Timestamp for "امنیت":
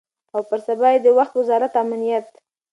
1.83-2.25